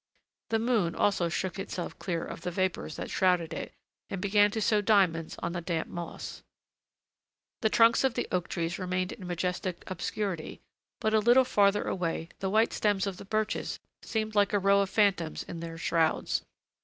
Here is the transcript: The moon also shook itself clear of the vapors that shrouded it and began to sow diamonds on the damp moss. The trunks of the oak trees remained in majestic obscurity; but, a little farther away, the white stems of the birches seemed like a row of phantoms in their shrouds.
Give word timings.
The 0.49 0.57
moon 0.57 0.95
also 0.95 1.29
shook 1.29 1.59
itself 1.59 1.99
clear 1.99 2.23
of 2.25 2.41
the 2.41 2.49
vapors 2.49 2.95
that 2.95 3.11
shrouded 3.11 3.53
it 3.53 3.71
and 4.09 4.19
began 4.19 4.49
to 4.49 4.59
sow 4.59 4.81
diamonds 4.81 5.35
on 5.43 5.51
the 5.53 5.61
damp 5.61 5.89
moss. 5.89 6.41
The 7.61 7.69
trunks 7.69 8.03
of 8.03 8.15
the 8.15 8.27
oak 8.31 8.47
trees 8.47 8.79
remained 8.79 9.11
in 9.11 9.27
majestic 9.27 9.83
obscurity; 9.87 10.59
but, 10.99 11.13
a 11.13 11.19
little 11.19 11.45
farther 11.45 11.83
away, 11.83 12.29
the 12.39 12.49
white 12.49 12.73
stems 12.73 13.05
of 13.05 13.17
the 13.17 13.25
birches 13.25 13.79
seemed 14.01 14.33
like 14.33 14.53
a 14.53 14.57
row 14.57 14.81
of 14.81 14.89
phantoms 14.89 15.43
in 15.43 15.59
their 15.59 15.77
shrouds. 15.77 16.43